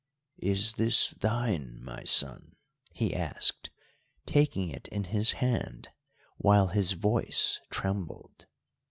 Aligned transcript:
"Is 0.41 0.73
this 0.73 1.11
thine, 1.11 1.77
my 1.83 2.03
son?" 2.05 2.55
he 2.91 3.15
asked, 3.15 3.69
taking 4.25 4.71
it 4.71 4.87
in 4.87 5.03
his 5.03 5.33
hand, 5.33 5.89
while 6.37 6.69
his 6.69 6.93
voice 6.93 7.59
trembled. 7.69 8.47